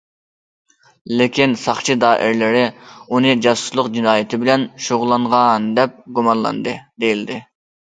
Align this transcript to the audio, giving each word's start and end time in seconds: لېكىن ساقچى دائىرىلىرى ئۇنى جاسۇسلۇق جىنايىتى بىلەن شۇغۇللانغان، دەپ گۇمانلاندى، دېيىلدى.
لېكىن 1.19 1.53
ساقچى 1.63 1.95
دائىرىلىرى 2.03 2.63
ئۇنى 3.13 3.35
جاسۇسلۇق 3.47 3.91
جىنايىتى 3.99 4.41
بىلەن 4.47 4.67
شۇغۇللانغان، 4.89 5.71
دەپ 5.81 5.97
گۇمانلاندى، 6.19 6.77
دېيىلدى. 7.07 7.41